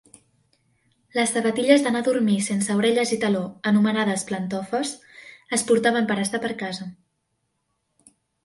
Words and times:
Les 1.17 1.33
sabatilles 1.35 1.83
d'anar 1.87 2.01
a 2.05 2.07
dormir, 2.07 2.37
sense 2.45 2.77
orelles 2.79 3.11
i 3.17 3.21
taló, 3.25 3.43
anomenades 3.73 4.25
"plantofes" 4.31 4.95
es 5.59 5.69
portaven 5.73 6.09
per 6.13 6.19
estar 6.25 6.45
per 6.47 6.53
casa. 6.65 6.91